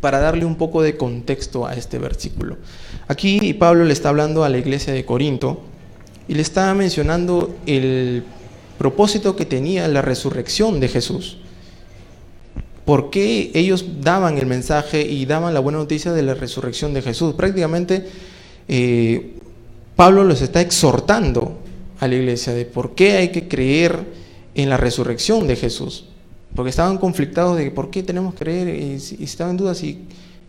[0.00, 2.56] Para darle un poco de contexto a este versículo.
[3.08, 5.60] Aquí Pablo le está hablando a la iglesia de Corinto
[6.26, 8.22] y le estaba mencionando el
[8.78, 11.38] propósito que tenía la resurrección de Jesús.
[12.84, 17.02] ¿Por qué ellos daban el mensaje y daban la buena noticia de la resurrección de
[17.02, 17.34] Jesús?
[17.34, 18.06] Prácticamente
[18.68, 19.34] eh,
[19.96, 21.58] Pablo los está exhortando
[22.00, 23.98] a la iglesia de por qué hay que creer
[24.54, 26.06] en la resurrección de Jesús.
[26.54, 30.04] Porque estaban conflictados de por qué tenemos que creer y, y estaban en duda si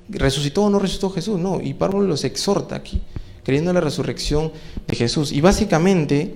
[0.09, 1.39] resucitó o no resucitó Jesús.
[1.39, 3.01] No, y Pablo los exhorta aquí
[3.43, 4.51] creyendo en la resurrección
[4.87, 5.31] de Jesús.
[5.31, 6.33] Y básicamente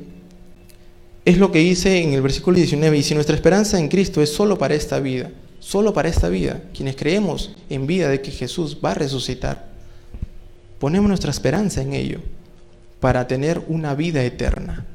[1.24, 4.32] es lo que dice en el versículo 19, y si nuestra esperanza en Cristo es
[4.32, 8.78] solo para esta vida, solo para esta vida, quienes creemos en vida de que Jesús
[8.84, 9.68] va a resucitar,
[10.80, 12.20] ponemos nuestra esperanza en ello
[13.00, 14.86] para tener una vida eterna.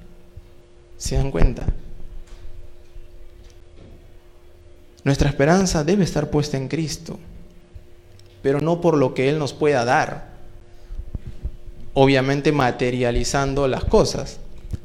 [0.97, 1.67] ¿Se dan cuenta?
[5.05, 7.19] Nuestra esperanza debe estar puesta en Cristo,
[8.43, 10.31] pero no por lo que Él nos pueda dar,
[11.95, 14.39] obviamente materializando las cosas.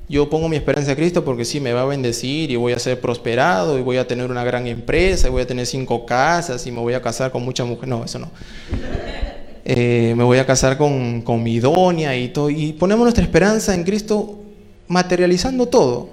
[0.08, 2.80] Yo pongo mi esperanza en Cristo porque sí, me va a bendecir y voy a
[2.80, 6.66] ser prosperado y voy a tener una gran empresa y voy a tener cinco casas
[6.68, 7.90] y me voy a casar con muchas mujeres.
[7.90, 8.30] No, eso no.
[9.68, 12.52] Eh, me voy a casar con, con mi doña y todo.
[12.52, 14.44] Y ponemos nuestra esperanza en Cristo
[14.88, 16.10] materializando todo,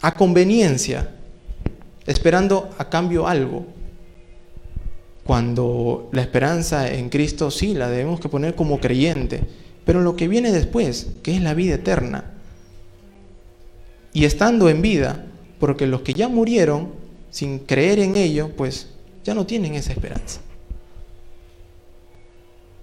[0.00, 1.13] a conveniencia,
[2.06, 3.66] esperando a cambio algo.
[5.24, 9.42] Cuando la esperanza en Cristo sí la debemos que poner como creyente
[9.84, 12.24] pero lo que viene después, que es la vida eterna.
[14.12, 15.26] Y estando en vida,
[15.58, 16.88] porque los que ya murieron
[17.30, 18.88] sin creer en ello, pues
[19.24, 20.40] ya no tienen esa esperanza.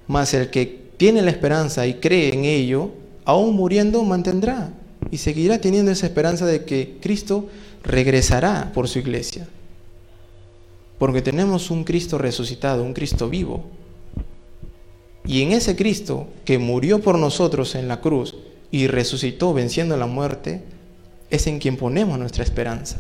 [0.07, 0.65] Mas el que
[0.97, 2.91] tiene la esperanza y cree en ello,
[3.25, 4.73] aún muriendo mantendrá
[5.09, 7.47] y seguirá teniendo esa esperanza de que Cristo
[7.83, 9.47] regresará por su iglesia.
[10.97, 13.65] Porque tenemos un Cristo resucitado, un Cristo vivo,
[15.25, 18.35] y en ese Cristo que murió por nosotros en la cruz
[18.71, 20.63] y resucitó venciendo la muerte,
[21.29, 22.99] es en quien ponemos nuestra esperanza,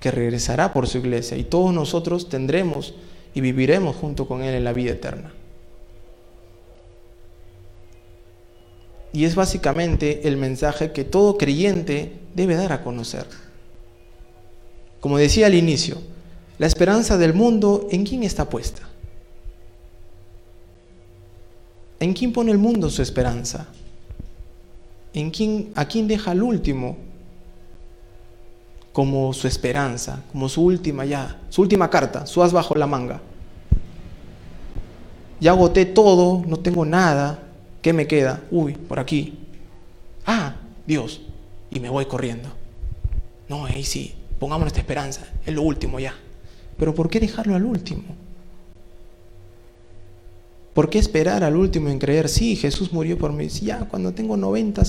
[0.00, 2.94] que regresará por su iglesia y todos nosotros tendremos
[3.34, 5.32] y viviremos junto con Él en la vida eterna.
[9.14, 13.24] Y es básicamente el mensaje que todo creyente debe dar a conocer.
[15.00, 15.96] Como decía al inicio,
[16.58, 18.82] la esperanza del mundo, ¿en quién está puesta?
[21.98, 23.68] ¿En quién pone el mundo su esperanza?
[25.14, 26.98] ¿En quién, ¿A quién deja el último
[28.92, 33.22] como su esperanza, como su última ya, su última carta, su as bajo la manga?
[35.44, 37.38] ya agoté todo, no tengo nada,
[37.84, 38.42] ¿qué me queda?
[38.50, 39.34] Uy, por aquí.
[40.24, 41.20] Ah, Dios,
[41.70, 42.48] y me voy corriendo.
[43.46, 46.14] No, ahí sí, pongamos nuestra esperanza, es lo último ya.
[46.78, 48.04] Pero ¿por qué dejarlo al último?
[50.72, 52.30] ¿Por qué esperar al último en creer?
[52.30, 53.48] Sí, Jesús murió por mí.
[53.48, 54.82] ya, cuando tengo 90,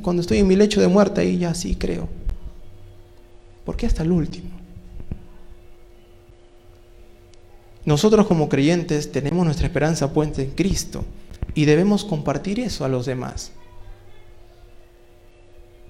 [0.00, 2.08] cuando estoy en mi lecho de muerte, ahí ya sí creo.
[3.66, 4.48] ¿Por qué hasta el último?
[7.84, 11.04] Nosotros como creyentes tenemos nuestra esperanza puesta en Cristo
[11.54, 13.52] y debemos compartir eso a los demás.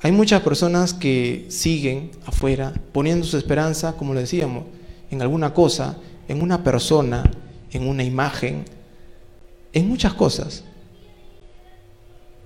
[0.02, 4.64] Hay muchas personas que siguen afuera poniendo su esperanza, como le decíamos,
[5.10, 7.30] en alguna cosa, en una persona,
[7.70, 8.64] en una imagen,
[9.72, 10.64] en muchas cosas.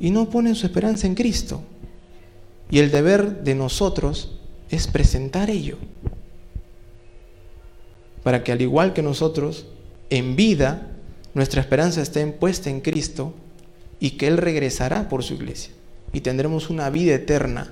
[0.01, 1.63] Y no ponen su esperanza en Cristo.
[2.71, 4.33] Y el deber de nosotros
[4.71, 5.79] es presentar ello.
[8.25, 9.67] Para que al igual que nosotros,
[10.11, 10.94] en vida,
[11.35, 13.35] nuestra esperanza esté puesta en Cristo
[14.01, 15.73] y que Él regresará por su iglesia.
[16.13, 17.69] Y tendremos una vida eterna,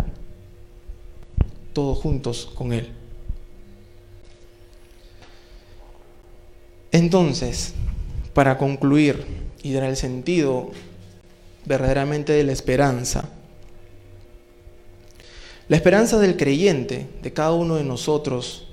[1.72, 2.90] todos juntos con Él.
[6.90, 7.72] Entonces,
[8.34, 9.24] para concluir
[9.62, 10.70] y dar el sentido
[11.64, 13.28] verdaderamente de la esperanza,
[15.68, 18.66] la esperanza del creyente, de cada uno de nosotros,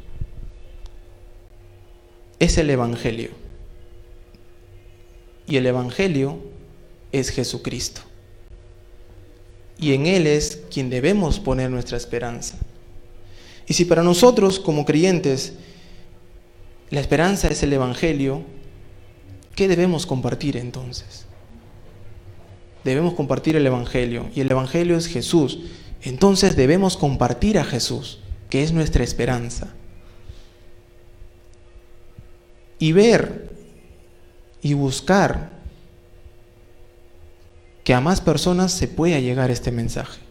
[2.40, 3.49] es el Evangelio.
[5.50, 6.38] Y el Evangelio
[7.12, 8.02] es Jesucristo.
[9.80, 12.56] Y en Él es quien debemos poner nuestra esperanza.
[13.68, 15.54] Y si para nosotros como creyentes
[16.92, 18.44] la esperanza es el Evangelio,
[19.56, 21.26] ¿qué debemos compartir entonces?
[22.84, 25.62] Debemos compartir el Evangelio y el Evangelio es Jesús.
[26.04, 28.20] Entonces debemos compartir a Jesús,
[28.52, 29.74] que es nuestra esperanza.
[32.78, 33.59] Y ver
[34.62, 35.50] y buscar
[37.84, 40.22] que a más personas se pueda llegar este mensaje.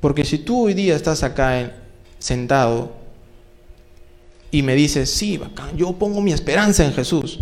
[0.00, 1.74] Porque si tú hoy día estás acá
[2.18, 2.92] sentado
[4.50, 7.40] y me dices, sí, bacán, yo pongo mi esperanza en Jesús,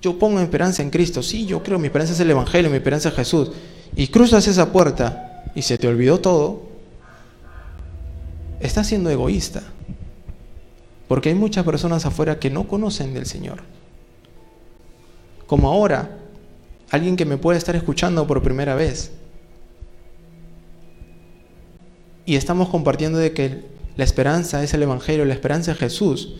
[0.00, 2.76] yo pongo mi esperanza en Cristo, sí, yo creo, mi esperanza es el Evangelio, mi
[2.76, 3.50] esperanza es Jesús,
[3.96, 6.68] y cruzas esa puerta y se te olvidó todo,
[8.60, 9.62] estás siendo egoísta.
[11.08, 13.62] Porque hay muchas personas afuera que no conocen del Señor.
[15.48, 16.18] Como ahora,
[16.90, 19.12] alguien que me puede estar escuchando por primera vez.
[22.26, 23.64] Y estamos compartiendo de que
[23.96, 26.34] la esperanza es el Evangelio, la esperanza es Jesús.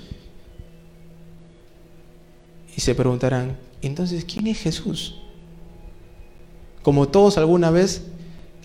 [2.76, 5.16] Y se preguntarán, entonces, ¿quién es Jesús?
[6.82, 8.02] Como todos alguna vez,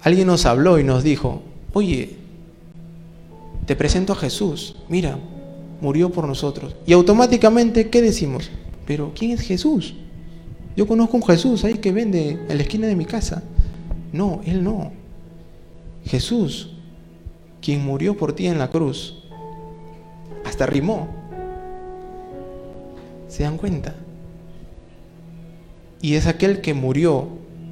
[0.01, 2.17] alguien nos habló y nos dijo, oye,
[3.65, 5.17] te presento a Jesús, mira,
[5.79, 6.75] murió por nosotros.
[6.85, 8.51] Y automáticamente, ¿qué decimos?
[8.85, 9.95] Pero ¿quién es Jesús?
[10.75, 13.43] Yo conozco un Jesús ahí que vende en la esquina de mi casa.
[14.11, 14.91] No, Él no.
[16.05, 16.71] Jesús,
[17.61, 19.23] quien murió por ti en la cruz,
[20.43, 21.07] hasta rimó.
[23.27, 23.95] ¿Se dan cuenta?
[26.01, 27.27] Y es aquel que murió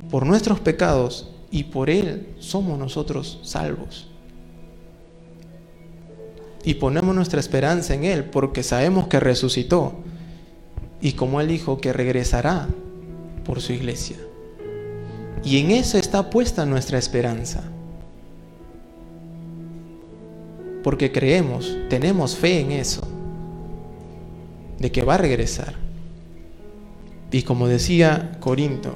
[0.09, 4.07] por nuestros pecados y por Él somos nosotros salvos.
[6.63, 9.93] Y ponemos nuestra esperanza en Él porque sabemos que resucitó
[11.01, 12.69] y como Él dijo que regresará
[13.51, 14.15] por su iglesia.
[15.43, 17.61] Y en eso está puesta nuestra esperanza.
[20.81, 23.01] Porque creemos, tenemos fe en eso,
[24.79, 25.73] de que va a regresar.
[27.29, 28.95] Y como decía Corinto,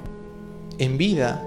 [0.78, 1.46] en vida,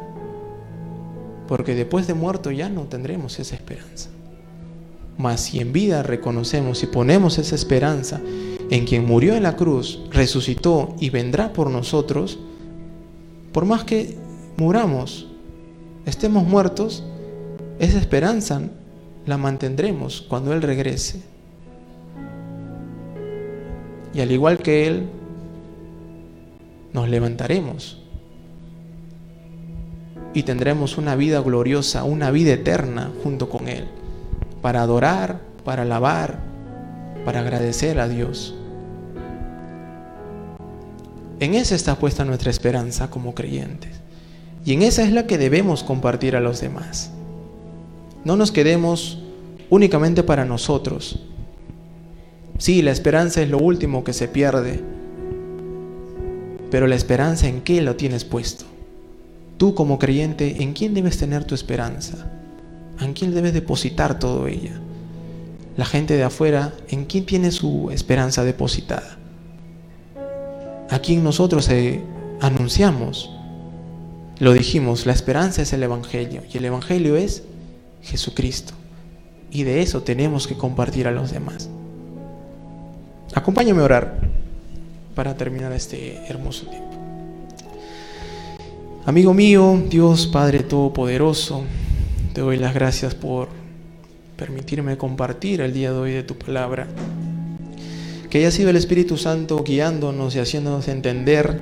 [1.46, 4.10] porque después de muerto ya no tendremos esa esperanza.
[5.16, 8.20] Mas si en vida reconocemos y ponemos esa esperanza
[8.68, 12.38] en quien murió en la cruz, resucitó y vendrá por nosotros,
[13.52, 14.16] por más que
[14.56, 15.28] muramos,
[16.06, 17.04] estemos muertos,
[17.78, 18.62] esa esperanza
[19.26, 21.22] la mantendremos cuando Él regrese.
[24.14, 25.08] Y al igual que Él,
[26.92, 28.02] nos levantaremos
[30.34, 33.84] y tendremos una vida gloriosa, una vida eterna junto con Él,
[34.62, 36.40] para adorar, para alabar,
[37.24, 38.57] para agradecer a Dios.
[41.40, 43.92] En esa está puesta nuestra esperanza como creyentes.
[44.64, 47.10] Y en esa es la que debemos compartir a los demás.
[48.24, 49.22] No nos quedemos
[49.70, 51.20] únicamente para nosotros.
[52.58, 54.82] Sí, la esperanza es lo último que se pierde,
[56.72, 58.64] pero la esperanza en qué lo tienes puesto.
[59.58, 62.30] Tú como creyente, ¿en quién debes tener tu esperanza?
[63.00, 64.80] ¿En quién debes depositar todo ella?
[65.76, 69.18] La gente de afuera, ¿en quién tiene su esperanza depositada?
[70.90, 71.70] A quien nosotros
[72.40, 73.30] anunciamos.
[74.38, 77.42] Lo dijimos, la esperanza es el Evangelio y el Evangelio es
[78.02, 78.74] Jesucristo.
[79.50, 81.68] Y de eso tenemos que compartir a los demás.
[83.34, 84.18] Acompáñame a orar
[85.14, 86.88] para terminar este hermoso tiempo.
[89.04, 91.64] Amigo mío, Dios Padre Todopoderoso,
[92.34, 93.48] te doy las gracias por
[94.36, 96.86] permitirme compartir el día de hoy de tu palabra.
[98.30, 101.60] Que haya sido el Espíritu Santo guiándonos y haciéndonos entender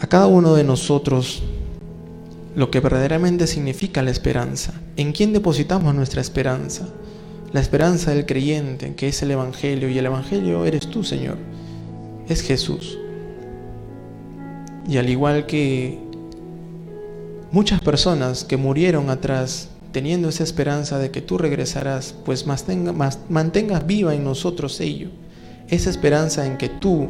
[0.00, 1.42] a cada uno de nosotros
[2.54, 4.74] lo que verdaderamente significa la esperanza.
[4.96, 6.88] ¿En quién depositamos nuestra esperanza?
[7.52, 11.36] La esperanza del creyente, que es el Evangelio, y el Evangelio eres tú, Señor.
[12.28, 12.98] Es Jesús.
[14.88, 15.98] Y al igual que
[17.52, 24.14] muchas personas que murieron atrás teniendo esa esperanza de que tú regresarás, pues mantengas viva
[24.14, 25.08] en nosotros ello,
[25.70, 27.08] esa esperanza en que tú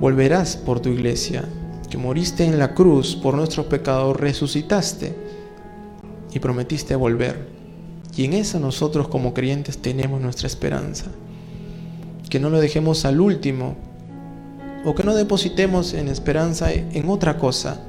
[0.00, 1.44] volverás por tu iglesia,
[1.90, 5.14] que moriste en la cruz por nuestros pecados, resucitaste
[6.32, 7.48] y prometiste volver.
[8.16, 11.06] Y en eso nosotros como creyentes tenemos nuestra esperanza.
[12.28, 13.76] Que no lo dejemos al último
[14.84, 17.82] o que no depositemos en esperanza en otra cosa,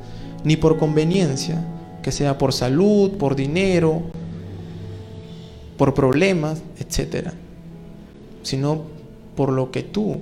[0.43, 1.65] ni por conveniencia,
[2.03, 4.03] que sea por salud, por dinero,
[5.77, 7.29] por problemas, etc.
[8.43, 8.92] Sino
[9.35, 10.21] por lo que tú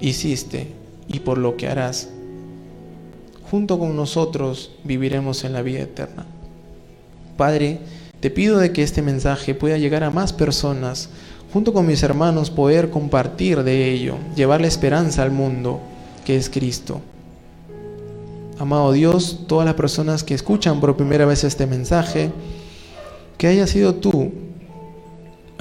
[0.00, 0.68] hiciste
[1.08, 2.08] y por lo que harás.
[3.50, 6.26] Junto con nosotros viviremos en la vida eterna.
[7.36, 7.80] Padre,
[8.20, 11.08] te pido de que este mensaje pueda llegar a más personas,
[11.52, 15.80] junto con mis hermanos poder compartir de ello, llevar la esperanza al mundo,
[16.24, 17.00] que es Cristo.
[18.58, 22.30] Amado Dios, todas las personas que escuchan por primera vez este mensaje,
[23.38, 24.30] que haya sido tú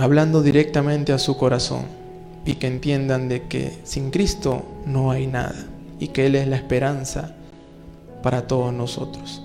[0.02, 1.86] hablando directamente a su corazón
[2.46, 5.56] y que entiendan de que sin Cristo no hay nada
[6.00, 7.36] y que Él es la esperanza
[8.24, 9.44] para todos nosotros.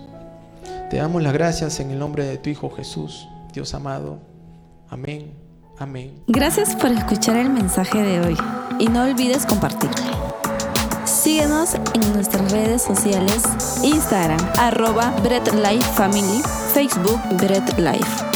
[0.91, 4.19] Te damos las gracias en el nombre de tu Hijo Jesús, Dios amado.
[4.89, 5.33] Amén.
[5.79, 6.23] Amén.
[6.27, 8.37] Gracias por escuchar el mensaje de hoy
[8.79, 10.27] y no olvides compartirlo.
[11.05, 13.43] Síguenos en nuestras redes sociales,
[13.83, 16.41] Instagram, arroba Bread Life Family,
[16.73, 18.36] Facebook Bread Life.